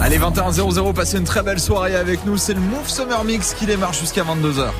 [0.00, 2.36] Allez 21 passez une très belle soirée avec nous.
[2.36, 4.70] C'est le Move Summer Mix qui démarre jusqu'à 22h.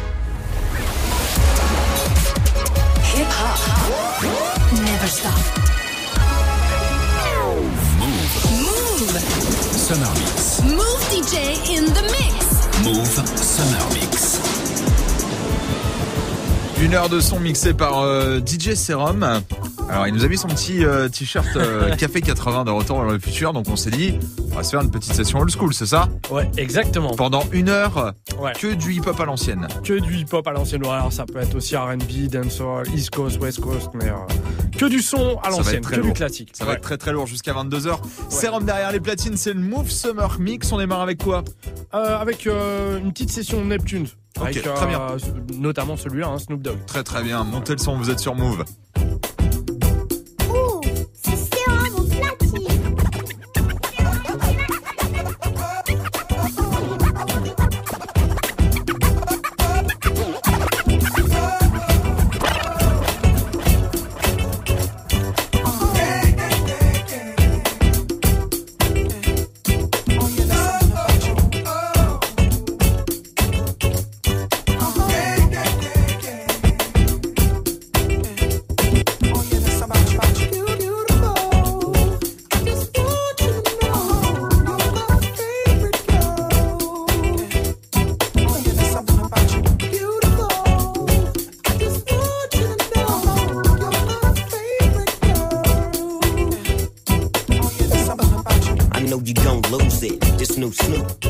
[3.14, 4.24] Hip hop.
[4.72, 5.32] Never stop.
[8.58, 9.18] Move.
[9.77, 10.62] Summer Mix.
[10.64, 11.36] Move DJ
[11.68, 12.34] in the mix.
[12.84, 14.41] Move Summer Mix.
[16.80, 19.43] Une heure de son mixé par euh, DJ Serum.
[19.93, 23.04] Alors il nous a mis son petit euh, t-shirt euh, Café 80 de retour dans
[23.04, 24.18] le futur, donc on s'est dit
[24.50, 27.14] on va se faire une petite session old school, c'est ça Ouais, exactement.
[27.14, 28.53] Pendant une heure, Ouais.
[28.58, 29.68] que du hip-hop à l'ancienne.
[29.84, 30.84] Que du hip-hop à l'ancienne.
[30.86, 34.14] Alors ça peut être aussi R&B, dancehall, East Coast, West Coast, mais euh,
[34.78, 36.50] que du son à l'ancienne, que du classique.
[36.55, 36.77] Ça va Ouais.
[36.78, 37.98] être très très lourd jusqu'à 22h.
[38.31, 40.72] Serum derrière les platines, c'est le Move Summer Mix.
[40.72, 41.45] On démarre avec quoi
[41.92, 44.06] avec une petite session Neptune.
[44.41, 45.00] Ok, avec, très bien.
[45.59, 46.78] notamment celui-là, hein, Snoop Dogg.
[46.86, 48.64] Très très bien, montez le son, vous êtes sur Move.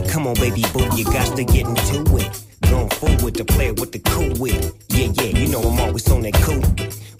[0.09, 2.45] Come on, baby boo, you got to get into it.
[2.63, 4.73] Going forward to play with the cool wit.
[4.89, 6.63] Yeah, yeah, you know I'm always on that cool.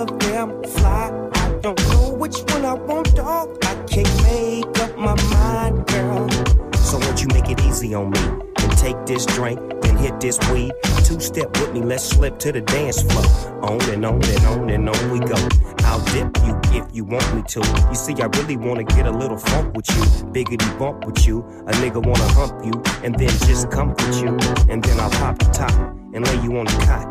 [0.00, 1.30] Of them fly.
[1.34, 3.58] I don't know which one I want, dog.
[3.64, 6.28] I can't make up my mind, girl.
[6.76, 10.38] So won't you make it easy on me and take this drink and hit this
[10.50, 10.72] weed?
[11.04, 13.24] Two step with me, let's slip to the dance floor.
[13.62, 15.36] On and on and on and on we go.
[15.84, 17.60] I'll dip you if you want me to.
[17.90, 21.40] You see, I really wanna get a little funk with you, biggity bump with you.
[21.66, 22.72] A nigga wanna hump you
[23.04, 24.28] and then just comfort you,
[24.70, 25.74] and then I'll pop the top
[26.14, 27.06] and lay you on the cot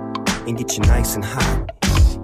[0.48, 1.76] and get you nice and hot.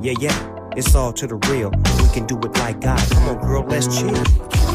[0.01, 0.54] Yeah, yeah.
[0.75, 1.69] It's all to the real.
[1.71, 2.99] We can do it like God.
[3.11, 4.74] Come on, girl, let's chill.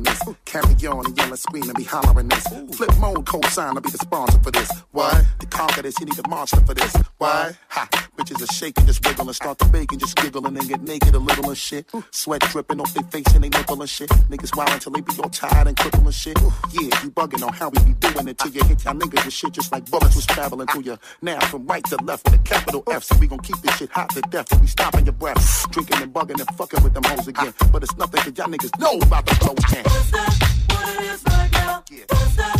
[0.00, 0.36] Be swallowing this.
[0.44, 2.46] Carry on and yelling, screaming, be hollering this.
[2.76, 4.70] Flip mode, co sign, I'll be the sponsor for this.
[4.92, 5.24] Why?
[5.40, 6.94] To conquer this, you need a monster for this.
[7.18, 7.52] Why?
[7.68, 8.05] Ha!
[8.16, 10.82] Bitches are shaking, just wiggle and start to bake and just giggle and then get
[10.82, 11.86] naked a little and shit.
[12.10, 14.08] Sweat dripping off their face and they nipple and shit.
[14.30, 16.38] Niggas wild until they be all tired and crippled and shit.
[16.72, 19.34] Yeah, you bugging on how we be doing it till you hit y'all niggas with
[19.34, 20.98] shit just like bullets was traveling through you.
[21.20, 23.90] Now from right to left with a capital F, so we gon' keep this shit
[23.90, 24.48] hot to death.
[24.60, 27.52] We stopping your breath, drinking and bugging and fucking with them hoes again.
[27.70, 29.54] But it's nothing cause y'all niggas know about the flow.
[29.54, 30.64] What's that?
[30.70, 31.84] What it is right now?
[32.08, 32.55] What's that?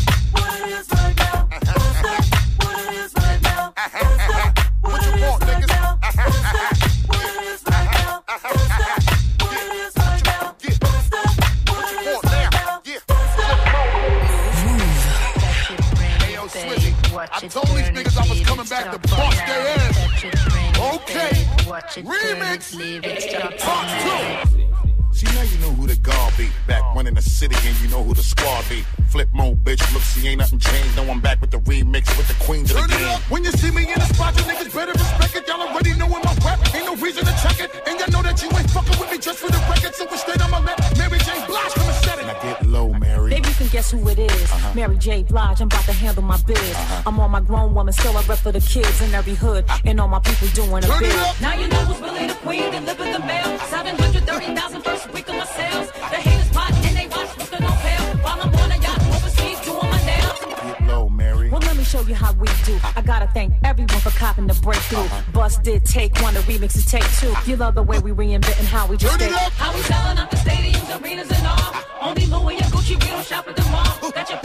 [17.37, 20.25] I told these niggas I was coming back to bust their ass.
[20.97, 21.45] Okay,
[22.01, 22.73] remix,
[23.61, 24.67] part two.
[25.13, 26.49] See now you know who the guard be.
[26.67, 28.85] Back when in the city and you know who the squad be.
[29.09, 29.81] Flip mode, bitch.
[29.93, 30.97] Look, see ain't nothing changed.
[30.97, 33.21] No, I'm back with the remix with the queens of the game.
[33.29, 35.47] When you see me in the spot, you niggas better respect it.
[35.47, 36.61] Y'all already know in my rap.
[36.75, 37.69] Ain't no reason to check it.
[37.87, 39.95] And y'all know that you ain't fucking with me just for the record.
[39.95, 41.96] So instead I'ma let Mary Jane Blige come and
[43.73, 43.83] Mary.
[43.83, 44.53] Baby, you can guess who it is.
[44.53, 44.75] Uh-huh.
[44.75, 45.23] Mary J.
[45.23, 46.59] Blige, I'm about to handle my biz.
[46.59, 47.03] Uh-huh.
[47.07, 49.65] I'm on my grown woman, still I rep for the kids in every hood.
[49.85, 51.41] And all my people doing a Turn it bid.
[51.41, 53.59] Now you know who's really the queen, delivering the mail.
[53.59, 55.91] 730,000 first week of my sales.
[61.97, 62.79] Show you how we do.
[62.95, 65.09] I gotta thank everyone for copping the breakthrough.
[65.33, 67.33] Bust did take one, the remix is take two.
[67.51, 69.31] You love the way we reinventing how we just stay.
[69.31, 71.75] How we selling out the stadiums, arenas, and all.
[72.03, 74.11] Only Louis and Gucci, we don't shop at the mall.
[74.13, 74.37] Got you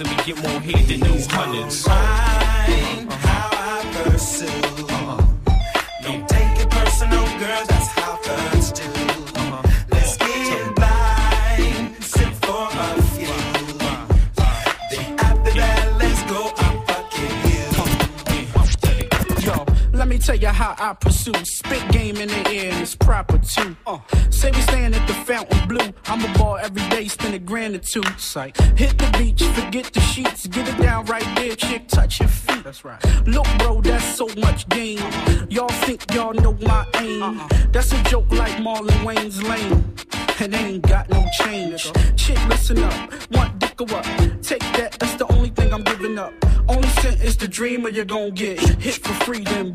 [0.00, 2.27] and we get more hate than those hundreds.
[28.38, 32.62] Hit the beach, forget the sheets, get it down right there, chick, touch your feet.
[32.62, 33.04] That's right.
[33.26, 35.00] Look, bro, that's so much game.
[35.50, 37.20] Y'all think y'all know my aim.
[37.20, 37.48] Uh-uh.
[37.72, 39.84] That's a joke like Marlon Wayans' lane.
[40.40, 41.92] And they ain't got no change.
[42.16, 44.04] Chick, listen up, want dick or what?
[44.40, 46.32] Take that, that's the only thing I'm giving up.
[46.68, 48.60] Only sentence the dreamer you're gonna get.
[48.60, 49.67] Hit for freedom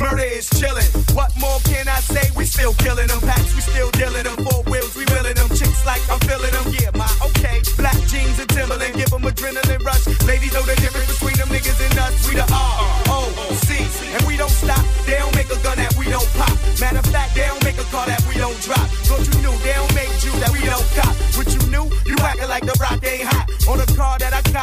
[0.00, 1.14] Murder is chillin'.
[1.14, 2.30] What more can I say?
[2.36, 4.43] We still killin' them packs, we still dealin' them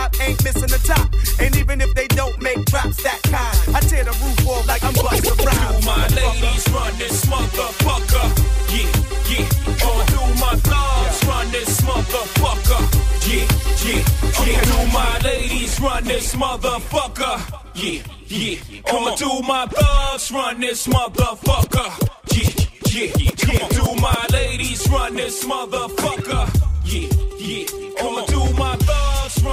[0.01, 1.09] job, ain't missing the top.
[1.39, 4.83] And even if they don't make drops that kind, I tear the roof off like
[4.83, 5.79] I'm busting rhymes.
[5.79, 8.27] Do my ladies run this motherfucker?
[8.71, 8.89] Yeah,
[9.29, 9.87] yeah.
[9.87, 12.81] Or do my thugs run this motherfucker?
[13.27, 13.47] Yeah,
[13.85, 14.41] yeah, yeah.
[14.41, 14.61] Okay.
[14.69, 17.35] Do my ladies run this motherfucker?
[17.75, 18.93] Yeah, yeah.
[18.93, 21.89] Or do my thugs run this motherfucker?
[22.31, 22.49] Yeah,
[22.91, 23.11] yeah,
[23.47, 23.67] yeah.
[23.69, 26.47] Do my ladies run this motherfucker?
[26.85, 28.03] Yeah, yeah.
[28.03, 28.75] Or do my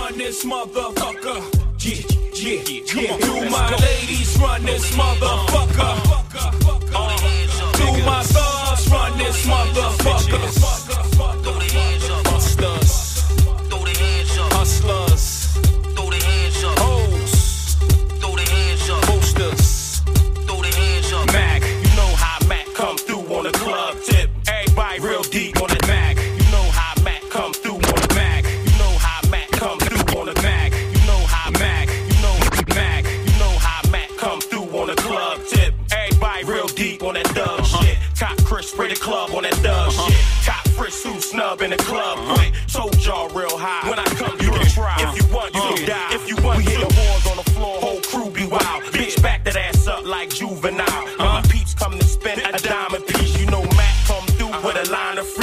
[0.08, 1.38] run this motherfucker.
[1.80, 2.02] Yeah,
[2.34, 3.18] yeah, yeah.
[3.18, 5.94] Do my ladies run this motherfucker.
[6.94, 7.16] Uh,
[7.76, 10.87] do my thugs run this motherfucker.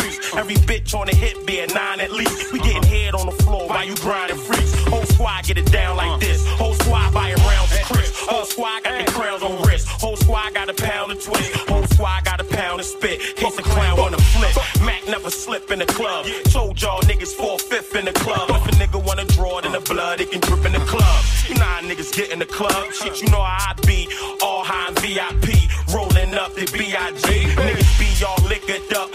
[0.05, 2.53] Every bitch on the hit be a nine at least.
[2.53, 4.73] We getting head on the floor while you grinding freaks.
[4.85, 6.45] Whole squad get it down like this.
[6.45, 8.19] Whole squad buying rounds of crisps.
[8.27, 9.87] Whole squad got the crowns on wrist.
[9.87, 11.55] Whole squad got a pound of twist.
[11.69, 13.19] Whole squad got a pound of spit.
[13.35, 14.53] Case a clown on the flip.
[14.85, 16.25] Mac never slip in the club.
[16.51, 18.49] Told y'all niggas four fifth in the club.
[18.49, 21.25] If a nigga wanna draw it in the blood, it can drip in the club.
[21.47, 22.93] You nah niggas get in the club.
[22.93, 24.07] Shit, you know how I be.
[24.43, 25.65] All high VIP.
[25.93, 27.55] Rolling up the BIG.
[27.57, 29.09] Niggas be all liquored up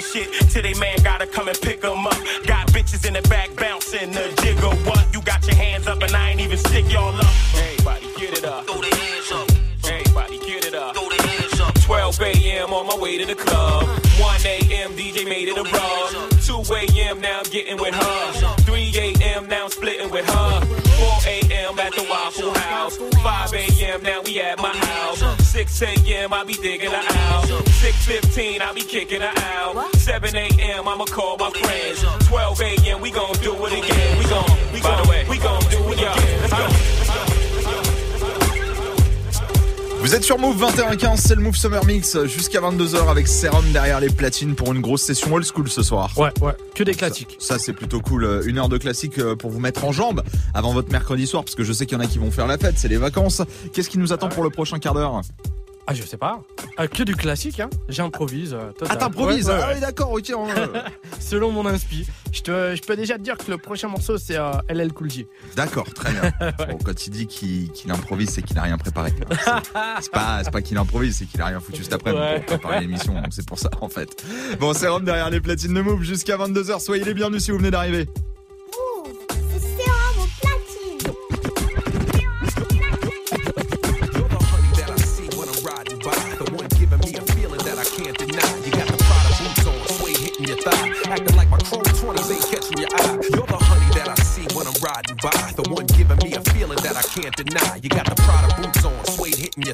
[0.00, 2.16] talking shit till they man gotta come and pick 'em up.
[2.46, 4.74] Got bitches in the back bouncing the jigger.
[4.86, 5.06] What?
[5.12, 7.26] You got your hands up and I ain't even stick y'all up.
[7.54, 8.66] Everybody get it up.
[8.66, 9.48] Throw the hands up.
[9.84, 10.94] Everybody get it up.
[10.94, 11.74] Throw the hands up.
[11.82, 12.72] 12 a.m.
[12.72, 13.84] on my way to the club.
[14.18, 14.92] 1 a.m.
[14.96, 16.30] DJ made it a rub.
[16.42, 17.20] 2 a.m.
[17.20, 18.37] now I'm getting with her.
[22.28, 22.96] Waffle House.
[22.98, 24.02] 5 a.m.
[24.02, 25.48] now we at my house.
[25.48, 26.34] 6 a.m.
[26.34, 27.44] I be digging her out.
[27.46, 29.94] 6:15 I be kicking her out.
[29.94, 30.86] 7 a.m.
[30.86, 32.04] I'ma call my friends.
[32.28, 33.00] 12 a.m.
[33.00, 34.07] we gon' do it again.
[40.08, 44.00] Vous êtes sur Move 21.15, c'est le Move Summer Mix jusqu'à 22h avec Serum derrière
[44.00, 46.10] les platines pour une grosse session old school ce soir.
[46.16, 47.36] Ouais, ouais, que des classiques.
[47.38, 48.40] Ça, c'est plutôt cool.
[48.46, 50.22] Une heure de classique euh, pour vous mettre en jambes
[50.54, 52.46] avant votre mercredi soir parce que je sais qu'il y en a qui vont faire
[52.46, 53.42] la fête, c'est les vacances.
[53.74, 55.20] Qu'est-ce qui nous attend pour le prochain quart d'heure?
[55.90, 56.42] Ah, je sais pas.
[56.76, 57.70] Ah, que du classique, hein.
[57.88, 58.52] J'improvise.
[58.52, 58.72] euh.
[58.90, 60.32] Ah, t'improvises Ouais, ouais, Ah oui, d'accord, ok.
[60.36, 60.46] on-
[61.18, 62.06] Selon mon inspi.
[62.30, 65.10] Je, te, je peux déjà te dire que le prochain morceau, c'est euh, LL Cool
[65.10, 65.26] J.
[65.56, 66.30] D'accord, très bien.
[66.68, 69.14] Bon, quand il dit qu'il qu'il improvise, c'est qu'il n'a rien préparé.
[70.02, 73.14] C'est- pas, pas qu'il improvise, c'est qu'il a rien foutu cet après-midi pour préparer l'émission.
[73.14, 74.22] Donc c'est pour ça, en fait.
[74.60, 76.80] Bon, c'est Rome derrière les platines de Move jusqu'à 22h.
[76.80, 78.06] Soyez les bienvenus si vous venez d'arriver.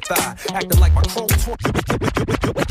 [0.04, 0.36] Thigh.
[0.54, 1.74] Acting like my chrome 20s.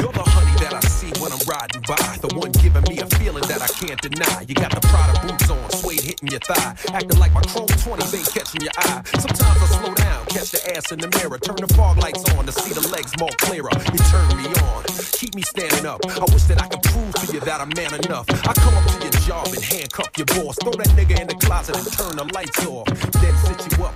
[0.01, 1.97] You're the honey that I see when I'm riding by.
[2.21, 4.45] The one giving me a feeling that I can't deny.
[4.47, 6.75] You got the Prada boots on, suede hitting your thigh.
[6.93, 9.01] Acting like my chrome 20s ain't catching your eye.
[9.17, 12.45] Sometimes I slow down, catch the ass in the mirror, turn the fog lights on
[12.45, 13.73] to see the legs more clearer.
[13.73, 14.85] You turn me on,
[15.17, 16.05] keep me standing up.
[16.05, 18.29] I wish that I could prove to you that I'm man enough.
[18.29, 21.37] I come up to your job and handcuff your boss, throw that nigga in the
[21.41, 22.87] closet and turn the lights off.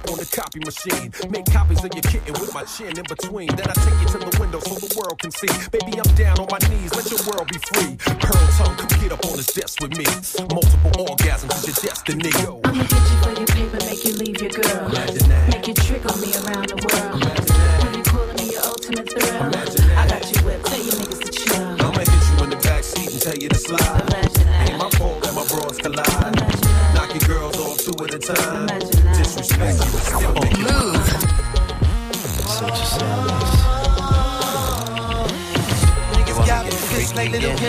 [0.10, 3.48] On the copy machine, make copies of your kitten with my chin in between.
[3.56, 5.52] Then I take you to the window so the world can see.
[5.72, 7.96] Baby, I'm down on my knees, let your world be free.
[8.20, 10.06] Pearl tongue, come get up on this desk with me.
[10.50, 12.32] Multiple orgasms is your destiny.
[12.34, 13.37] I'ma get you for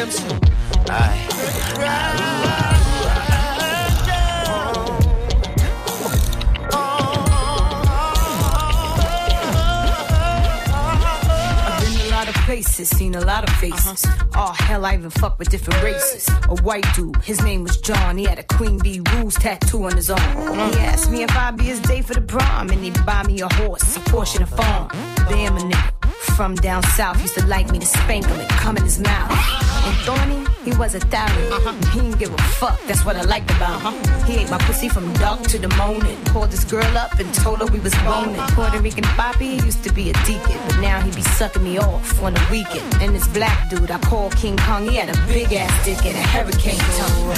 [0.09, 0.89] like little pimps.
[11.61, 14.05] I've been a lot of places, seen a lot of faces.
[14.05, 14.27] Uh-huh.
[14.35, 16.29] Oh hell, I even fuck with different races.
[16.49, 18.17] A white dude, his name was John.
[18.17, 20.21] He had a Queen Bee Rules tattoo on his arm.
[20.21, 20.71] Uh-huh.
[20.71, 23.41] He asked me if I'd be his day for the prom, and he'd buy me
[23.41, 24.89] a horse, a Porsche, and a farm.
[25.29, 25.95] Damn a nigga
[26.37, 29.78] from down south used to like me to spank him and come in his mouth.
[29.89, 31.51] And Thorny, he was a thousand.
[31.51, 31.73] Uh-huh.
[31.93, 32.79] He didn't give a fuck.
[32.87, 33.87] That's what I liked about him.
[33.87, 34.25] Uh-huh.
[34.27, 36.23] He ate my pussy from dark to the morning.
[36.27, 38.37] Called this girl up and told her we was boning.
[38.53, 42.23] Puerto Rican Poppy used to be a deacon, but now he be sucking me off
[42.23, 42.85] on the weekend.
[43.01, 46.17] And this black dude I call King Kong, he had a big ass dick and
[46.17, 47.35] a hurricane tongue.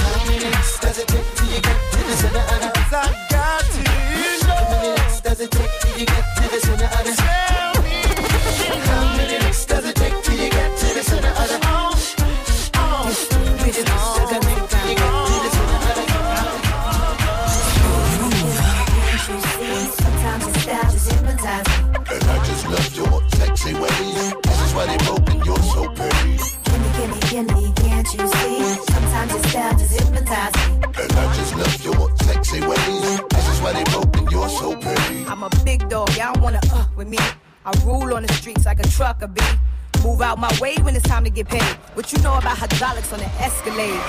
[0.80, 4.54] Does it take till you get to the center of the I got to know.
[4.54, 7.49] How many licks does it take till you get to the center of the
[36.32, 37.18] y'all wanna uh with me.
[37.64, 39.42] I rule on the streets like a trucker bee.
[40.02, 41.76] Move out my way when it's time to get paid.
[41.94, 44.00] What you know about hydraulics on the Escalade?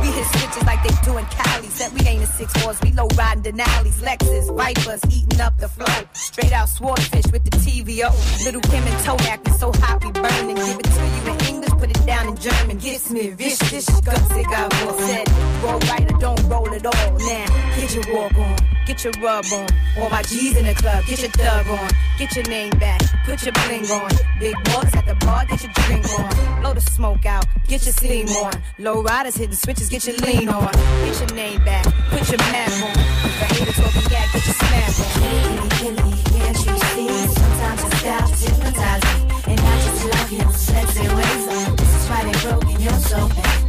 [0.00, 1.66] We hit switches like they do in Cali.
[1.66, 5.68] Said we ain't a six horse, we low riding Denali's, Lexus, Vipers, eating up the
[5.68, 6.04] flow.
[6.12, 8.10] Straight out swordfish with the TVO.
[8.44, 11.54] Little Kim and Tonak, we so hot we burn and give it to you in
[11.54, 12.78] English, put it down in German.
[12.78, 15.28] Gets me vicious, gunsig out Said
[15.62, 17.18] roll right or don't roll at all.
[17.18, 18.56] Now, get your walk on.
[18.86, 19.66] get your rub on.
[19.98, 21.90] All my G's in the club, get your thug on.
[22.18, 24.10] Get your name back, put your bling on.
[24.38, 26.60] Big boys at the bar, get your drink on.
[26.60, 28.52] Blow the smoke out, get your steam on.
[28.78, 30.72] Low riders hitting switches, get your lean on.
[31.04, 32.96] Get your name back, put your map on.
[33.26, 36.10] If I hate it, talking yak, get your snap on.
[36.30, 37.08] Can't you see?
[37.34, 39.31] Sometimes just hypnotizes me.
[39.52, 40.38] And I just love you.
[40.38, 41.76] Let's ways.
[41.76, 43.61] This is why they broke and you're so bad.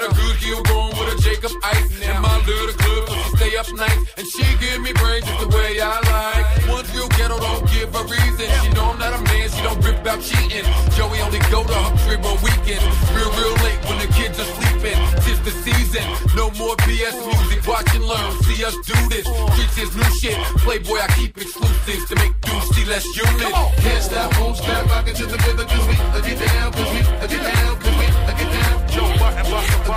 [0.00, 2.00] Got a good heel going with a Jacob Ice.
[2.00, 3.98] In my little club, so she stay up night.
[4.16, 6.68] And she give me brains just the way I like.
[6.68, 8.46] One's real ghetto, don't give a reason.
[8.62, 10.64] She know I'm not a man, she don't rip about cheating.
[10.96, 12.84] Joey only go to her crib on weekends.
[13.12, 14.98] Real, real late when the kids are sleeping.
[15.24, 16.04] Tis the season,
[16.36, 17.66] no more BS music.
[17.66, 19.26] Watch and learn, see us do this.
[19.26, 20.36] Streets is new shit.
[20.64, 23.52] Playboy, I keep exclusives to make dudes see less units.
[23.84, 26.90] Can't stop, won't stop, rock it to the rhythm, cause we uh, get down, cause
[26.92, 27.79] we uh, get down,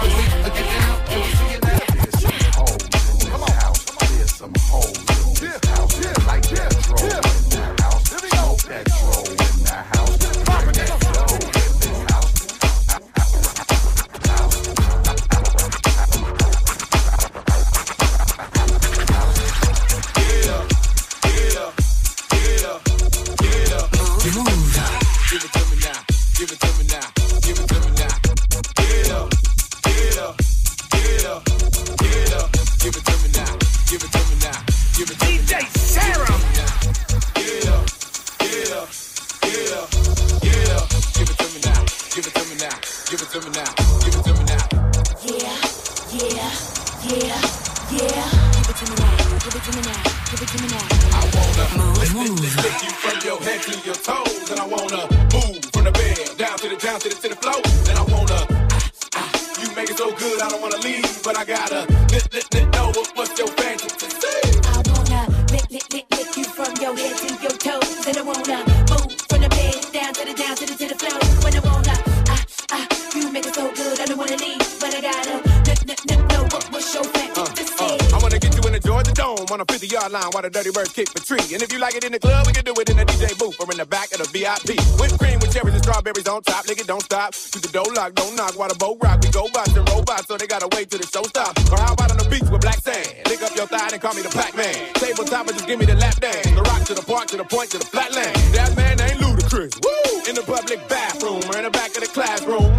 [0.04, 0.33] Button, we
[50.54, 50.58] I
[51.34, 51.66] wanna
[52.84, 56.58] you from your head to your toes, and I wanna move from the bed down
[56.60, 57.60] to the down to the to the floor,
[57.98, 58.46] I wanna.
[58.70, 62.32] ah, ah, You make it so good, I don't wanna leave, but I gotta let
[62.32, 64.23] let let know what, what's your fantasy.
[79.84, 81.44] 50 yard line while the dirty bird kick the tree.
[81.52, 83.36] And if you like it in the club, we can do it in the DJ
[83.38, 84.80] booth or in the back of the VIP.
[84.96, 86.64] Whipped cream with cherries and strawberries on top.
[86.72, 87.36] It, don't stop.
[87.52, 89.20] Do the dough lock, don't knock while the boat rock.
[89.20, 91.52] We go bots and robots, so they gotta wait till the show stop.
[91.72, 93.28] Or how about on the beach with black sand?
[93.28, 94.96] Lick up your thigh and call me the Pac-Man.
[94.96, 96.48] Tabletop and just give me the lap dance.
[96.48, 98.36] The rock to the park, to the point, to the flatland.
[98.56, 99.76] That man ain't ludicrous.
[99.84, 100.24] Woo!
[100.32, 102.72] In the public bathroom or in the back of the classroom.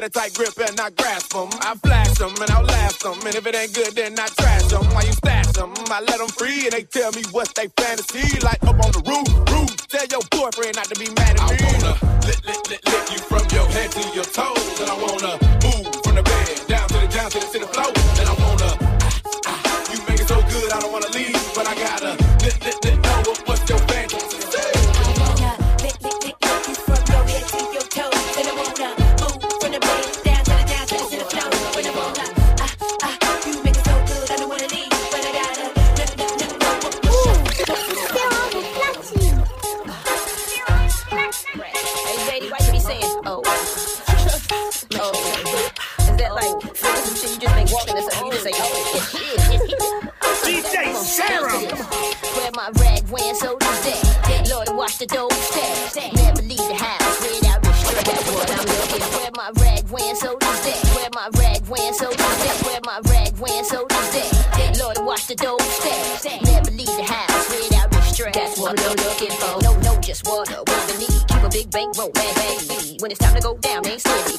[0.00, 1.48] Get a tight grip and I grasp them.
[1.60, 3.18] I flash them and I'll last them.
[3.26, 4.84] And if it ain't good, then I trash them.
[4.94, 8.40] While you stash them, I let them free and they tell me what's they fantasy.
[8.40, 9.70] Like up on the roof, roof.
[9.88, 11.58] Tell your boyfriend not to be mad at me.
[11.60, 11.92] I wanna
[12.24, 14.80] lick, lick, lick, lick you from your head to your toes.
[14.80, 15.19] And I wanna
[52.70, 54.48] My rag, wearing so does that.
[54.50, 56.14] Lord, watch the dope step.
[56.14, 58.04] Never leave the house without the strap.
[58.04, 59.18] That's what I'm looking for.
[59.18, 60.78] Grab my rag, wearing so does that.
[60.94, 62.62] Grab my rag, wearing so does that.
[62.62, 64.78] Grab my rag, wearing so does that.
[64.78, 66.42] Lord, watch the dope step.
[66.42, 68.34] Never leave the house without the strap.
[68.34, 69.62] That's what I'm looking for.
[69.62, 71.26] No, no, just what woman need.
[71.26, 74.29] Keep a big bank roll, bang, bang, When it's time to go down, ain't scary,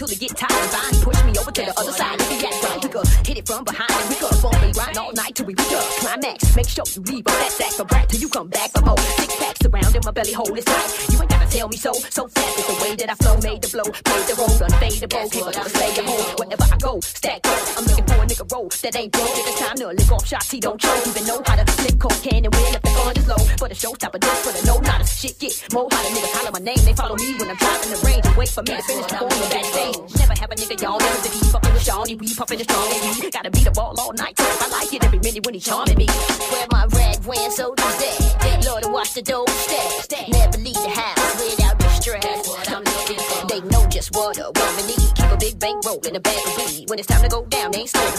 [0.00, 0.96] till it get tired and fine.
[1.04, 2.16] Push me over to the other side.
[2.20, 4.72] If he act right, we could hit it from behind and we could bump and
[4.72, 6.56] grind all night till we reach a climax.
[6.56, 8.96] Make sure you leave up that sack of brat till you come back more.
[9.20, 10.88] Six packs around in my belly hole is tight.
[11.12, 11.92] You ain't gotta tell me so.
[11.92, 13.36] So fast is the way that I flow.
[13.44, 15.24] Made the blow, played the role, unfadable.
[15.28, 17.00] People gotta stay at home wherever I go.
[17.00, 17.60] Stack up.
[17.76, 19.36] I'm looking for a nigga roll that ain't broke.
[19.36, 20.50] It's time to lick off shots.
[20.50, 21.06] He don't choke.
[21.08, 23.19] Even know how to flip cocaine and win if the low.
[23.60, 26.50] But a showstopper just for the no not a shit get more hotter niggas holler
[26.50, 26.80] my name.
[26.80, 30.00] They follow me when I'm driving the range wait for me to finish performing backstage.
[30.16, 32.14] Never have a nigga y'all never been he fucking with Shawnee.
[32.16, 34.32] We puffin' the strong and gotta beat the ball all night.
[34.40, 36.08] I like it every minute when he charming me.
[36.50, 38.64] Wear my rag, wearing so does that.
[38.64, 40.28] Lord, watch the dope step.
[40.32, 42.48] Never leave the house without distress.
[42.64, 43.46] I'm looking for.
[43.46, 45.04] They know just what a woman need.
[45.12, 46.88] Keep a big bank roll in a bag of weed.
[46.88, 48.14] When it's time to go down, they ain't scared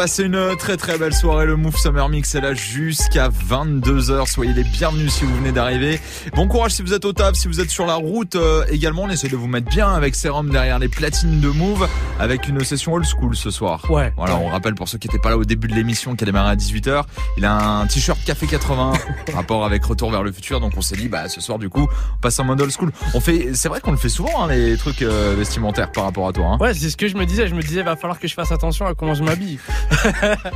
[0.00, 1.44] passez une très très belle soirée.
[1.44, 4.26] Le Move Summer Mix est là jusqu'à 22h.
[4.26, 6.00] Soyez les bienvenus si vous venez d'arriver.
[6.34, 9.02] Bon courage si vous êtes au taf, si vous êtes sur la route euh, également.
[9.02, 11.86] On essaie de vous mettre bien avec Serum derrière les platines de Move
[12.18, 13.84] avec une session old school ce soir.
[13.90, 14.10] Ouais.
[14.16, 16.26] Voilà, on rappelle pour ceux qui n'étaient pas là au début de l'émission qui a
[16.26, 17.04] démarré à 18h.
[17.36, 18.92] Il a un t-shirt Café 80
[19.34, 20.60] rapport avec Retour vers le futur.
[20.60, 22.92] Donc on s'est dit bah ce soir du coup on passe en mode old school.
[23.14, 26.28] On fait, c'est vrai qu'on le fait souvent hein, les trucs euh, vestimentaires par rapport
[26.28, 26.46] à toi.
[26.46, 26.58] Hein.
[26.60, 27.48] Ouais, c'est ce que je me disais.
[27.48, 29.58] Je me disais, va falloir que je fasse attention à comment je m'habille.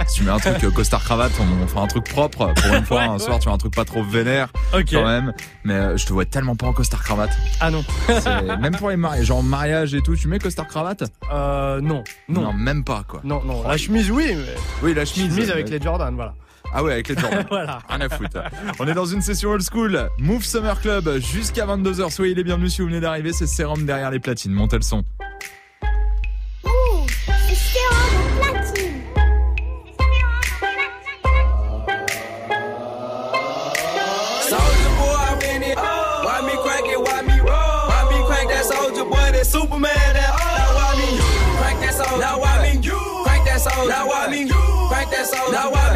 [0.09, 2.75] Si tu mets un truc euh, costard cravate, on, on fait un truc propre pour
[2.75, 2.99] une fois.
[2.99, 3.19] Ouais, un ouais.
[3.19, 4.87] soir, tu mets un truc pas trop vénère Ok.
[4.93, 5.33] quand même.
[5.65, 7.31] Mais euh, je te vois tellement pas en costard cravate.
[7.61, 7.85] Ah non.
[8.61, 11.05] Même pour les mariages, genre mariage et tout, tu mets costard cravate?
[11.33, 12.05] Euh, non.
[12.29, 12.53] Non.
[12.53, 13.21] même pas quoi.
[13.25, 13.67] Non, non.
[13.67, 14.35] La chemise, oui.
[14.37, 14.55] Mais...
[14.83, 15.31] Oui, la chemise.
[15.35, 16.35] Chemise avec mais- les Jordan, voilà.
[16.77, 17.47] Ah ouais, avec les Jordan.
[17.51, 17.79] Voilà.
[17.89, 18.43] Rien à foutre.
[18.81, 20.11] On est dans une session old school.
[20.19, 22.11] Move Summer Club jusqu'à 22h.
[22.11, 23.33] Soyez les bienvenus si vous venez d'arriver.
[23.33, 24.53] C'est Serum derrière les platines.
[24.53, 25.05] Montez le son.
[34.43, 34.75] Sérum
[39.45, 39.85] Superman?
[39.85, 41.19] That now why me
[41.57, 42.19] crank that?
[42.19, 42.89] Now why me
[43.23, 43.63] crank that?
[43.87, 45.53] Now why me crank that?
[45.53, 45.93] Now why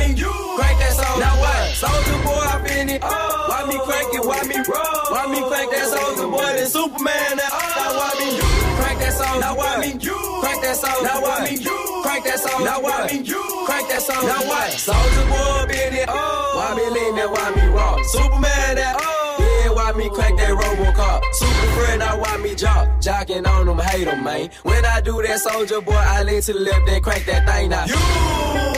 [1.78, 3.02] Soldier boy, in it.
[3.02, 4.26] Why me crank it?
[4.26, 5.14] Why me roll?
[5.14, 6.42] Why me crank that soldier boy?
[6.42, 7.38] That Superman?
[7.38, 7.70] That oh.
[7.78, 8.28] now why me
[8.82, 9.38] crank that soldier?
[9.38, 9.90] Now why me
[10.42, 11.06] crank that soldier?
[11.06, 11.54] Now why me
[12.02, 12.64] crank that soldier?
[12.66, 13.22] Now why me
[13.62, 14.26] crank that soldier?
[14.26, 14.74] Now what?
[14.74, 16.08] Soldier boy, in it.
[16.10, 16.58] Oh.
[16.58, 17.30] Why me lean that?
[17.30, 18.02] Why me roll?
[18.10, 18.74] Superman?
[18.74, 19.38] That oh.
[19.38, 21.22] yeah, why me crank that Robocop?
[21.30, 22.90] Super friend, now why me jock?
[22.98, 24.50] Jocking on them, hate them, man.
[24.66, 27.72] When I do that soldier boy, I lean to the left, then crank that thing
[27.72, 27.86] out.
[27.86, 28.77] You!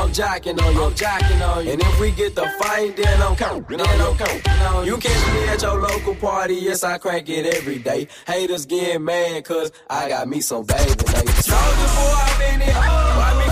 [0.00, 1.72] I'm jacking on you, I'm jocking on you.
[1.72, 4.86] And if we get the fight, then I'm counting, then I'm.
[4.86, 8.08] You catch me at your local party, yes, I crank it every day.
[8.26, 10.88] Haters getting mad, cause I got me some baby.
[10.88, 12.60] Soldier boy, in.
[12.60, 13.49] Why me crank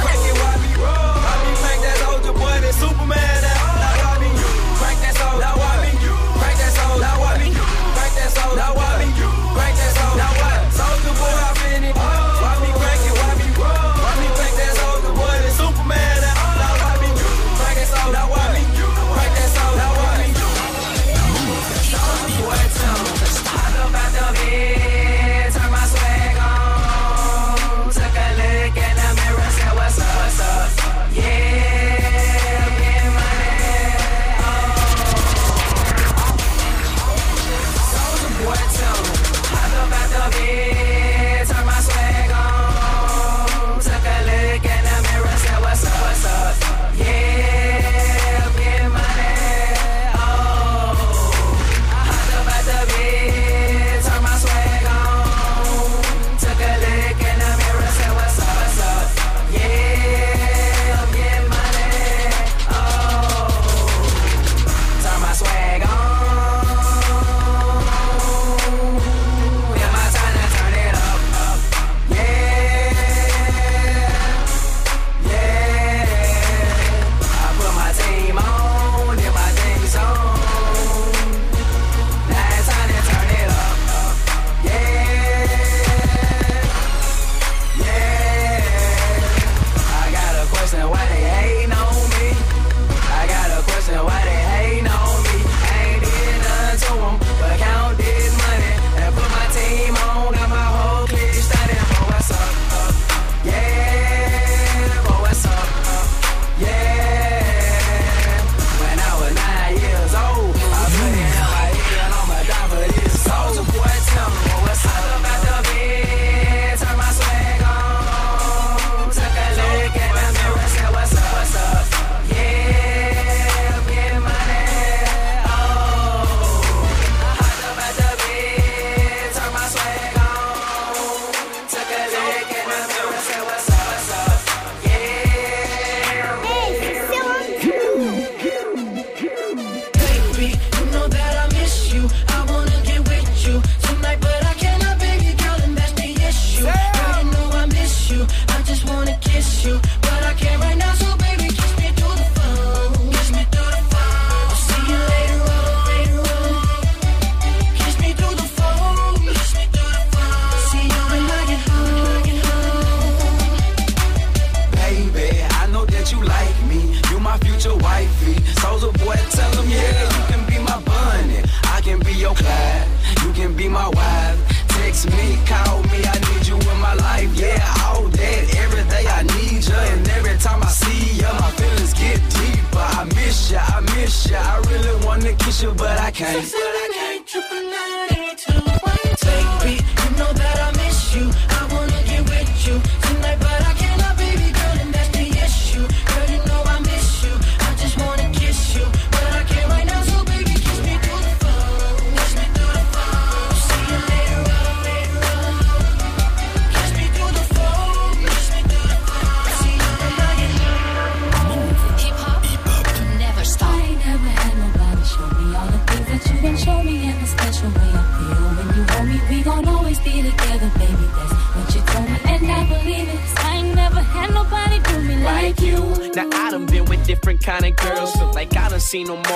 [228.88, 229.27] seen no more.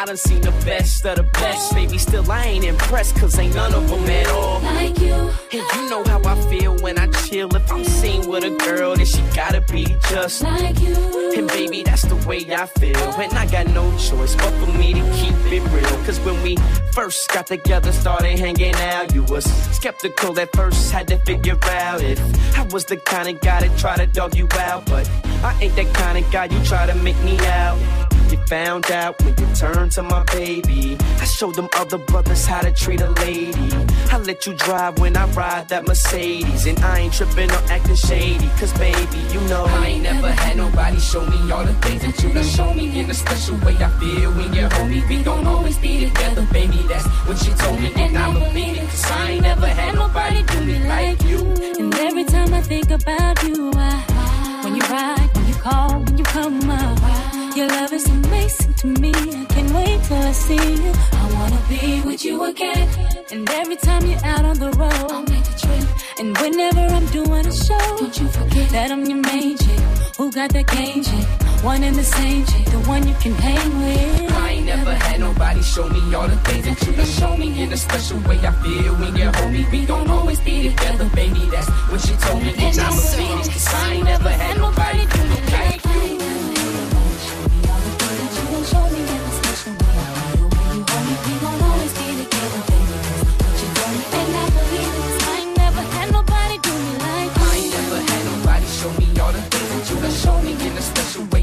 [0.00, 1.98] I done seen the best of the best, baby.
[1.98, 4.58] Still I ain't impressed, cause ain't none of them at all.
[4.62, 5.12] Like you.
[5.12, 7.54] And you know how I feel when I chill.
[7.54, 10.94] If I'm seen with a girl, then she gotta be just like you.
[11.36, 12.96] And baby, that's the way I feel.
[12.96, 16.04] And I got no choice but for me to keep it real.
[16.06, 16.56] Cause when we
[16.92, 19.44] first got together, started hanging out, you was
[19.76, 22.18] skeptical at first, had to figure out if
[22.56, 24.86] I was the kind of guy that try to dog you out.
[24.86, 25.10] But
[25.44, 28.09] I ain't that kind of guy you try to make me out.
[28.30, 30.96] You found out when you turned to my baby.
[31.18, 33.72] I showed them other brothers how to treat a lady.
[34.12, 36.66] I let you drive when I ride that Mercedes.
[36.66, 38.48] And I ain't tripping or acting shady.
[38.58, 42.22] Cause baby, you know I ain't never had nobody show me all the things that
[42.22, 45.02] you done show me in a special way I feel when you hold me.
[45.08, 46.84] We gon' always be together, baby.
[46.88, 48.88] That's what you told me, and I believe it.
[48.90, 51.40] Cause I ain't never had nobody do me like you.
[51.80, 56.16] And every time I think about you, I, when you ride, when you call, when
[56.16, 59.12] you come up, your love is amazing to me.
[59.14, 60.92] I can't wait till I see you.
[61.12, 62.88] I wanna be with you again.
[63.32, 65.88] And every time you're out on the road, I'll make a trip.
[66.18, 69.80] And whenever I'm doing a show, don't you forget that I'm your main chick.
[70.18, 71.26] Who got that game chick?
[71.64, 74.32] One and the same chick, the one you can hang with.
[74.32, 77.62] I ain't never had nobody show me all the things that you done show me
[77.62, 79.66] in a special way I feel when you hold me.
[79.72, 81.46] We gon' always be together, baby.
[81.50, 83.50] That's what she told me, and I'm a it.
[83.50, 85.69] Cause I ain't never had nobody do me like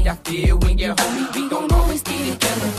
[0.08, 1.26] I feel when you hold me.
[1.34, 2.77] We gon' always be together,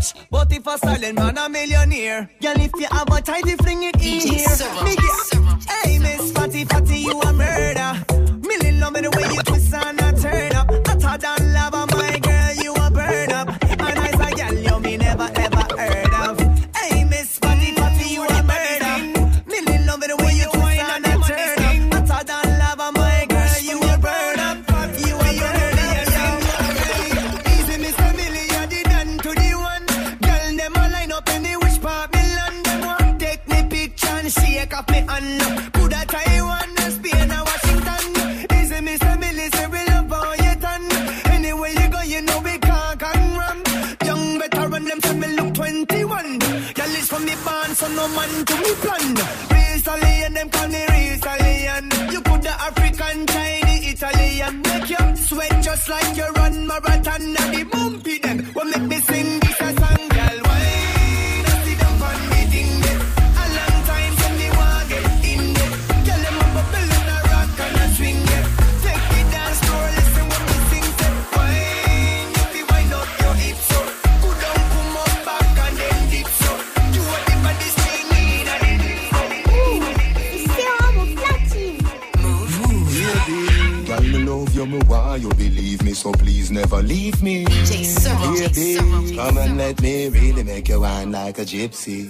[0.00, 2.30] rich, but if a silent man a millionaire.
[2.40, 4.56] Girl, if you have a tidy, fling it in here.
[4.84, 7.79] Me get, hey, Miss Fatty Fatty, you a murder.
[89.60, 92.00] Let me really make you wine like a gypsy.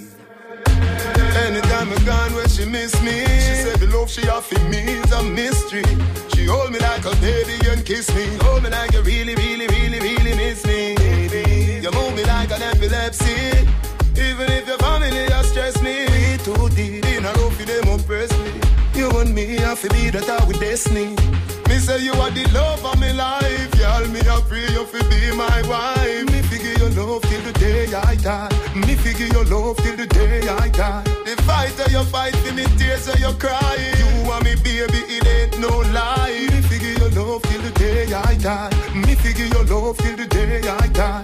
[1.45, 5.11] Anytime I gone where she miss me, she said the love she offered me is
[5.11, 5.83] a mystery.
[6.33, 8.25] She hold me like a baby and kiss me.
[8.43, 10.95] Hold me like you really, really, really, really miss me.
[11.83, 13.37] You move me like an epilepsy.
[14.27, 16.07] Even if your family has stressed me,
[16.45, 18.51] too deep in a love for them oppress me.
[18.95, 21.15] You and me have to be that I with destiny.
[21.67, 24.07] Me say you are the love of my life, y'all.
[24.07, 26.25] Me I pray you fi be my wife.
[26.31, 26.41] Me
[27.05, 28.49] love till the day I die.
[28.75, 31.03] Me figure your love till the day I die.
[31.25, 33.75] The fight that you fight for me, tears that you cry.
[33.99, 36.47] You want me, baby, it ain't no lie.
[36.51, 38.71] Me figure your love till the day I die.
[38.93, 41.23] Me figure your love till the day I die.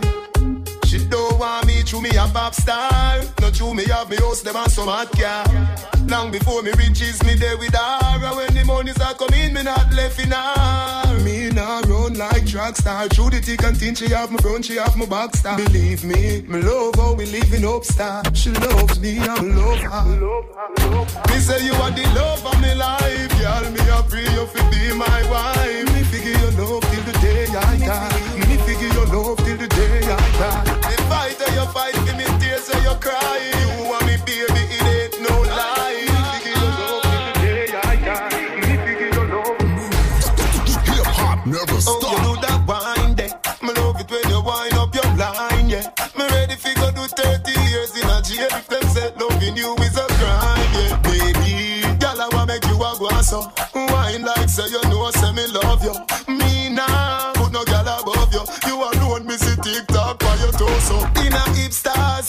[1.37, 3.21] Want me through me a pop star.
[3.39, 5.45] Not through me have me house them and some hot car.
[6.07, 8.35] Long before me riches me there with her.
[8.35, 11.23] When the monies are coming, me not left in her.
[11.23, 13.07] Me not run like track star.
[13.09, 15.57] Through the thick and thin, she have my front, she have my back star.
[15.57, 18.23] Believe me, me love how we living up star.
[18.33, 20.05] She loves me, I love her.
[21.29, 23.71] Me say you are the love of me life, girl.
[23.71, 25.93] Me a pray you fi be my wife.
[25.93, 28.47] Me figure your love till the day I die.
[28.47, 30.66] Me figure your love till the day I die.
[31.57, 33.37] You fight for me, tears that you cry.
[33.49, 35.87] You want me, baby, it ain't no lie.
[41.47, 41.97] Never stop.
[42.03, 43.31] Oh, you do that wine there.
[43.63, 45.89] Me love it when you wind up your line, yeah.
[46.17, 49.73] Me ready fi go do 30 years in a jail if them say loving you
[49.81, 50.99] is a crime, yeah.
[51.01, 53.39] Baby, girl, I wanna make you a go so.
[53.73, 54.96] Wine like say you know,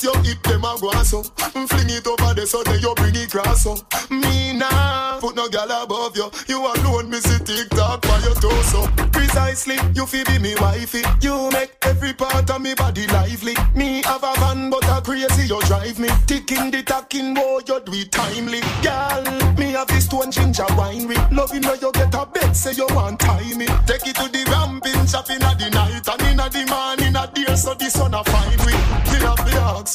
[0.09, 1.23] you hip them a go so.
[1.53, 3.77] Mm, fling it over the so then you bring it cross so.
[4.11, 6.31] Me nah, put no girl above you.
[6.49, 8.87] You alone, me see TikTok by your torso.
[9.13, 11.03] Precisely, you feel be me wifey.
[11.21, 13.55] You make every part of me body lively.
[13.75, 16.09] Me have a van, but a crazy you drive me.
[16.27, 18.61] Ticking the tacking, boy, you do it timely.
[18.83, 19.25] Girl,
[19.57, 21.19] me have this one ginger winery.
[21.31, 23.67] Loving when you get a bed, say you want tie me.
[23.87, 25.29] Take it to the ramping shop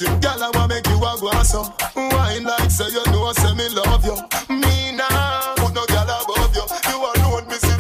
[0.04, 1.62] the girl, I wanna make you a go so.
[1.96, 4.16] Wine like say you know, say me love you.
[4.50, 6.66] Me nah, put no girl above you.
[6.90, 7.78] You alone, me see.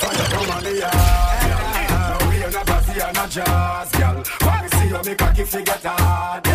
[0.00, 2.22] Fire come on the yard.
[2.28, 4.16] We are not bossy and not jazz, girl.
[4.62, 6.47] We see you, make a kick, you get hard,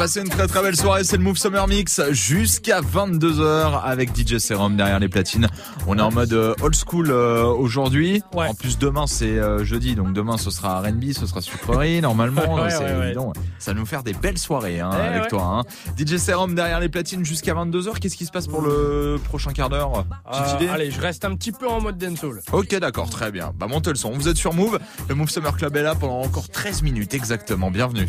[0.00, 4.38] passez une très très belle soirée, c'est le Move Summer Mix jusqu'à 22h avec DJ
[4.38, 5.46] Serum derrière les platines.
[5.86, 8.22] On est en mode euh, old school euh, aujourd'hui.
[8.34, 12.54] En plus demain c'est euh, jeudi, donc demain ce sera R&B, ce sera sucrerie normalement.
[12.54, 13.14] Ouais, ouais.
[13.58, 15.42] Ça va nous faire des belles soirées hein, Eh avec toi.
[15.42, 15.62] Hein.
[15.98, 17.98] DJ Serum derrière les platines jusqu'à 22h.
[17.98, 20.06] Qu'est-ce qui se passe pour le prochain quart d'heure?
[20.30, 20.68] Petite Euh, idée?
[20.68, 22.40] allez, je reste un petit peu en mode dancehall.
[22.52, 23.52] Ok d'accord, très bien.
[23.54, 24.12] Bah montez le son.
[24.12, 24.78] Vous êtes sur Move.
[25.10, 27.70] Le Move Summer Club est là pendant encore 13 minutes exactement.
[27.70, 28.08] Bienvenue.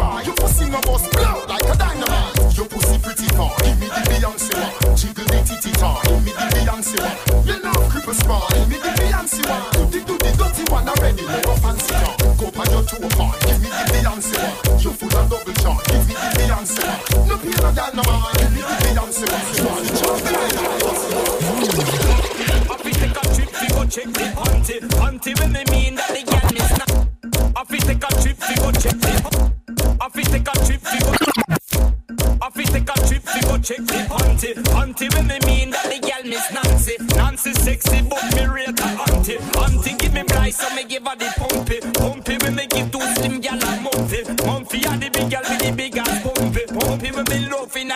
[0.00, 0.26] right.
[0.26, 2.56] Your pussy no bust blow like a dynamite.
[2.56, 3.52] Your pussy pretty far.
[3.62, 4.96] Give me the Beyonce one.
[4.96, 6.00] Jiggle the titty tar.
[6.04, 7.46] Give me the Beyonce one.
[7.46, 8.46] You know cripple small.
[8.50, 9.90] Give me the Beyonce one.
[9.90, 11.24] Do the do the dirty one already.
[11.26, 12.16] Never fancy car.
[12.38, 13.36] Go by your toe part.
[13.44, 14.80] Give me the Beyonce one.
[14.80, 15.84] You full of double charge.
[15.86, 17.28] Give me the Beyonce one.
[17.28, 18.32] No pain no gal no man.
[18.40, 19.69] Give me the Beyonce one.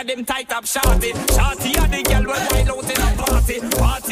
[0.07, 1.13] Them tight up shorty.
[1.13, 3.61] Shorty a the gal when wild out in a party.
[3.79, 4.04] Party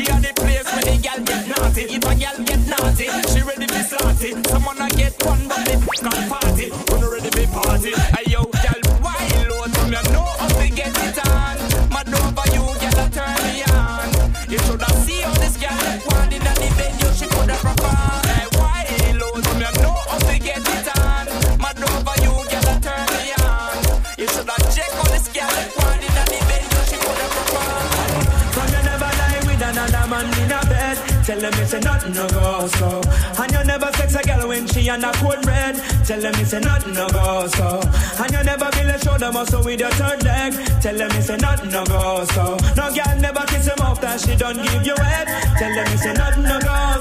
[31.73, 33.01] A nothing no go so.
[33.41, 35.77] And you never sex a girl when she on a cold red.
[36.05, 37.81] Tell them it's a nothing no go so.
[38.23, 40.53] And you never build a shoulder muscle with your third leg.
[40.83, 42.57] Tell them it's a nothing no go so.
[42.77, 45.29] No girl never kiss him off that she don't give you head.
[45.57, 46.92] Tell them it's a nothing no go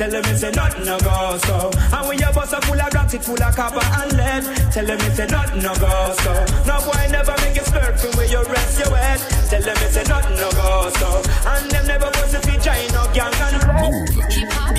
[0.00, 1.70] Tell them it's a nothing no go so.
[1.92, 4.44] And when your bus are full of rocks, it full of copper and lead.
[4.72, 6.32] Tell them it's a nothing no go so.
[6.64, 9.20] No boy never make you splurt from where you rest your head.
[9.50, 11.22] Tell them it's a nothing no go so.
[11.50, 14.69] And them never was if you join no gang and Move.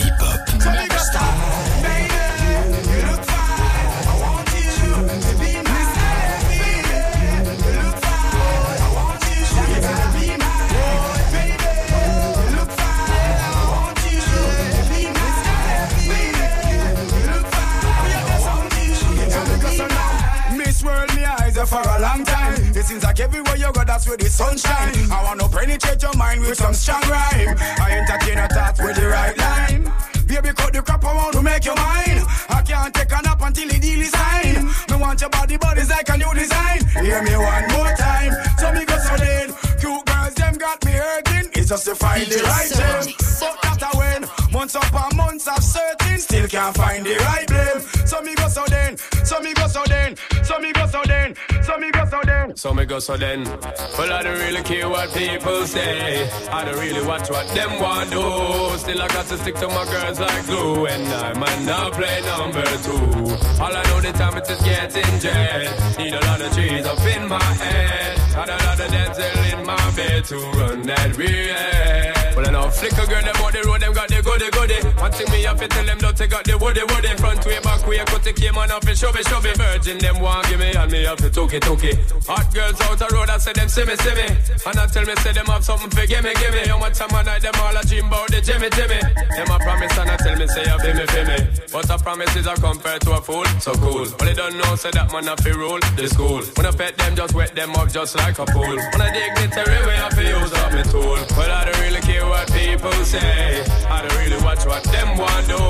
[21.71, 22.59] For a long time.
[22.75, 24.93] It seems like everywhere you go, that's where the sunshine.
[25.09, 27.55] I wanna penetrate your mind with some strong rhyme.
[27.79, 29.83] I entertain your thoughts with the right line.
[30.27, 32.19] Baby, cut the crap around to make you mine.
[32.49, 34.67] I can't take a nap until the deal is signed.
[34.89, 36.79] Me want your body, but it's like a new design.
[37.05, 38.33] Hear me one more time.
[38.59, 39.47] So me go so then.
[39.79, 41.47] Cute girls, them got me hurting.
[41.55, 43.15] It's just to find the right thing.
[43.39, 44.21] But that I win.
[44.51, 47.79] Months upon months of searching, still can't find the right blame.
[48.05, 48.97] So me go so then.
[49.23, 50.15] So me go so then.
[50.43, 50.80] So me go
[51.71, 52.55] so me go so then.
[52.55, 53.43] So me go so then.
[53.97, 56.29] Well, I don't really care what people say.
[56.49, 58.77] I don't really watch what them want do.
[58.77, 60.85] Still, I got to stick to my girls like glue.
[60.87, 63.31] And I might not play number two.
[63.61, 65.97] All I know the time it is getting jet.
[65.97, 68.21] Need a lot of trees up in my head.
[68.33, 72.11] Got a lot of dental in my bed to run that real.
[72.35, 74.79] Well, I know flicker girl, them on the road, them got the goody goody.
[74.99, 77.11] One thing me have to tell them, don't take out the woody woody.
[77.17, 79.57] Front way, back way, cut the came on off and shove it, shove it.
[79.57, 81.97] Virgin, them want give me, and me have to took it, took it.
[82.27, 84.27] Hot girls out the road, I say them see me, see me.
[84.65, 86.67] And I tell me, say them have something for give me, give me.
[86.67, 88.99] How much time I them all a dream about the Jimmy, Jimmy.
[89.37, 91.39] Them a promise and I tell me, say you feel me, feel me.
[91.71, 94.05] But a promise is a compared to a fool, so cool.
[94.17, 96.41] But they don't know, say that man have to rule the school.
[96.57, 98.75] When I pet them, just wet them up just like a pool.
[98.75, 101.19] When I dignitary way, I feel use up my tool.
[101.37, 103.63] Well, I don't really care what people say.
[103.89, 105.61] I don't really watch what them want do.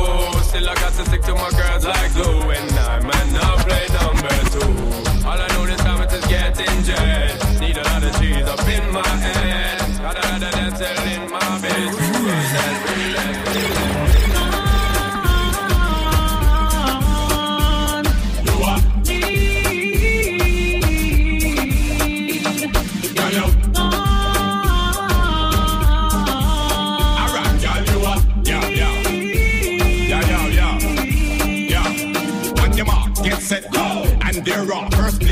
[0.47, 2.51] Still, I got to stick to my girls like glue.
[2.51, 4.69] And I might not play number two.
[5.25, 5.80] All I know is
[6.31, 7.59] getting jet.
[7.59, 9.77] Need a lot of cheese up in my head.
[10.01, 11.40] Got a lot of dental in my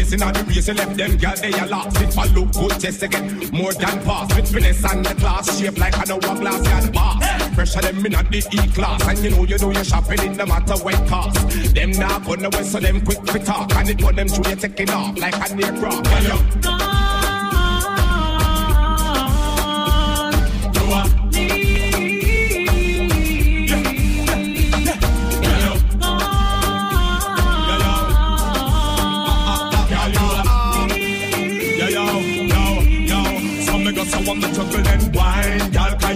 [0.09, 2.01] place in the race, you left them, girl, they are lost.
[2.01, 4.35] If I look good, just to get more than pass.
[4.35, 7.55] With finesse and the class, shape like an hourglass, and boss.
[7.55, 9.07] Pressure them in at the E-class.
[9.07, 11.75] And you know you do your shopping, it no matter what it cost.
[11.75, 13.73] Them now gonna so them quick to talk.
[13.75, 16.03] And it put them through, you taking off like an aircraft.
[16.05, 16.88] Girl,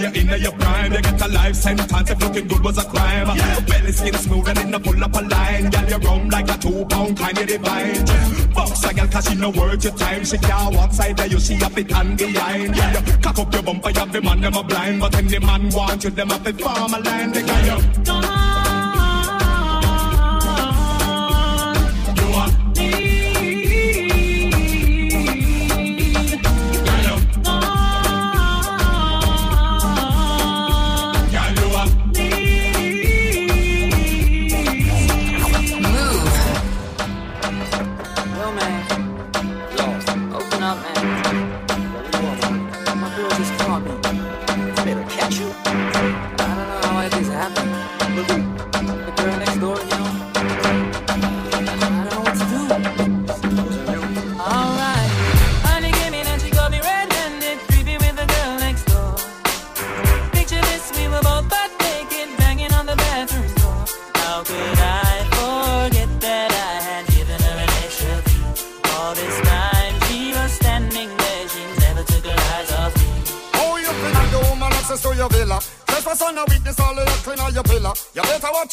[0.03, 0.93] wine, y'all cause you in your prime.
[0.93, 3.37] You get a life sentence if looking good was a crime.
[3.67, 5.69] Belly skin smooth and it no pull up a line.
[5.69, 8.05] Girl, you round like a two pound kind of divine.
[8.53, 10.25] Box a girl cause she no worth your time.
[10.25, 12.75] She can't walk side of you, she have it and behind.
[12.75, 14.99] Yeah, you cock up your bumper, you have the man them a blind.
[14.99, 17.31] But the man want you, them have to form a line.
[17.31, 18.13] They got you.
[18.13, 18.62] You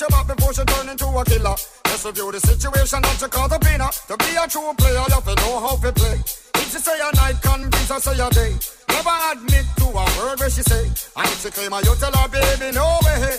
[0.00, 1.56] watch your back before she turn into a killer.
[1.84, 3.90] Just review the situation that you call the winner.
[4.08, 6.18] To be a true player, you have to know how to play.
[6.54, 8.52] If she say a night, convince her say a day.
[8.88, 10.84] Never admit to a word where she say.
[11.16, 13.38] And if she claim her, you tell her, baby, no way.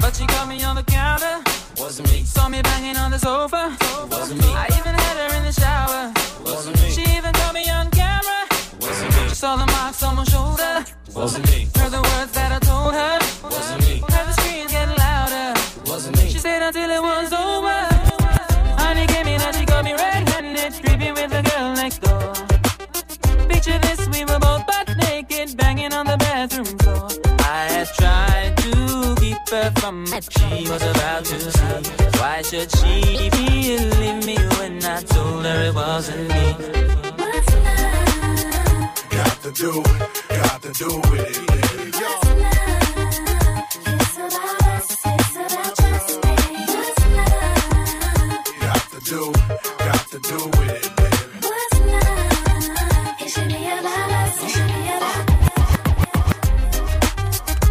[0.00, 1.42] But she caught me on the counter.
[1.78, 2.22] Wasn't me.
[2.24, 3.76] Saw me banging on the sofa.
[4.10, 4.48] Wasn't me.
[4.54, 6.12] I even had her in the shower.
[6.44, 6.90] Wasn't me.
[6.90, 8.46] She even caught me on camera.
[8.80, 9.28] Wasn't me.
[9.28, 10.84] She saw the marks on my shoulder.
[11.14, 11.68] Wasn't me.
[11.76, 13.18] Heard the words that I told her.
[13.42, 13.81] Wasn't me.
[29.52, 31.90] She was about to see.
[32.18, 36.56] Why should she believe me when I told her it wasn't me?
[39.10, 39.98] Got to do it,
[40.30, 41.92] got to do with it.
[48.58, 49.32] Got to do,
[49.78, 50.92] got to do with it.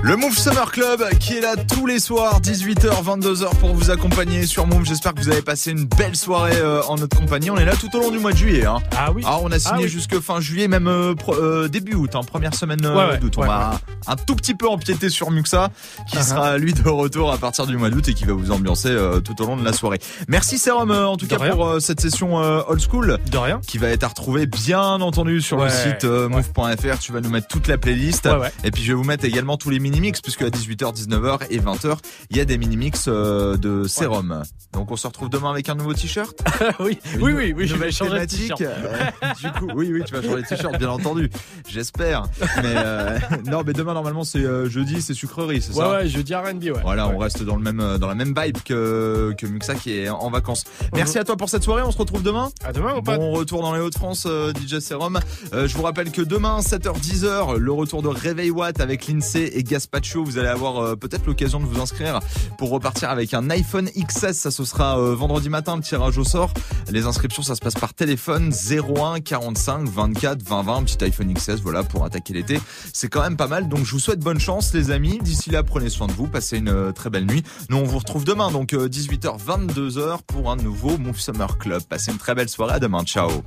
[0.03, 4.45] Le Mouv' Summer Club qui est là tous les soirs 18h 22h pour vous accompagner
[4.45, 4.86] sur Move.
[4.86, 7.49] J'espère que vous avez passé une belle soirée euh, en notre compagnie.
[7.49, 8.78] On est là tout au long du mois de juillet hein.
[8.95, 9.24] Ah oui.
[9.26, 9.89] Ah, on a signé Ah oui.
[9.89, 13.34] jusque fin juillet même euh, pro- euh, début août hein, première semaine Ouais, ouais, d'août.
[13.38, 15.70] On ouais, va un tout petit peu empiéter sur Muxa
[16.07, 16.24] qui Uh-huh.
[16.30, 18.95] sera lui de retour à partir du mois d'août et qui va vous ambiancer
[19.26, 19.99] tout au long de la soirée.
[20.28, 21.55] Merci Serum en tout De cas rien.
[21.55, 23.18] pour cette session old school.
[23.32, 23.62] De rien.
[23.66, 26.99] Qui va être à retrouver bien entendu sur le site move.fr.
[26.99, 28.30] Tu vas nous mettre toute la playlist.
[28.64, 31.97] Et puis je vais vous mettre également tous les mini-mix puisque 18h, 19h et 20h,
[32.30, 34.43] il y a des mini-mix euh, de sérum.
[34.74, 36.38] Donc on se retrouve demain avec un nouveau t-shirt?
[36.80, 38.62] oui, Une oui, oui, oui, je vais changer de t-shirt.
[38.62, 39.10] Euh,
[39.41, 41.30] du coup, oui, oui, tu vas changer de t-shirt, bien entendu.
[41.68, 42.24] J'espère.
[42.62, 45.91] Mais euh, non, mais demain normalement c'est jeudi, c'est sucrerie, c'est Ouais, ça?
[45.91, 46.72] Ouais, jeudi R&B, ouais.
[46.84, 47.14] Voilà, Ouais.
[47.16, 50.30] on reste dans le même dans la même vibe que que Muxa qui est en
[50.30, 50.64] vacances.
[50.93, 51.82] Merci à toi pour cette soirée.
[51.84, 52.49] On se retrouve demain?
[52.64, 53.18] À demain, mon pote.
[53.18, 54.28] Bon retour dans les Hauts-de-France,
[54.62, 55.20] DJ Serum.
[55.54, 59.64] Euh, je vous rappelle que demain 7h10h, le retour de Réveil Watt avec l'INSEE et
[59.64, 60.24] Gaspacho.
[60.24, 62.19] Vous allez avoir euh, peut-être l'occasion de vous inscrire
[62.57, 64.33] pour repartir avec un iPhone XS.
[64.33, 66.53] Ça, ce sera euh, vendredi matin le tirage au sort.
[66.89, 70.83] Les inscriptions, ça se passe par téléphone 01 45 24 20 20.
[70.83, 72.59] Petit iPhone XS, voilà pour attaquer l'été.
[72.93, 73.69] C'est quand même pas mal.
[73.69, 75.19] Donc je vous souhaite bonne chance, les amis.
[75.21, 76.27] D'ici là, prenez soin de vous.
[76.27, 77.43] Passez une euh, très belle nuit.
[77.69, 81.81] Nous, on vous retrouve demain, donc euh, 18h 22h pour un nouveau Move Summer Club.
[81.83, 82.73] Passez une très belle soirée.
[82.73, 83.03] À demain.
[83.03, 83.43] Ciao.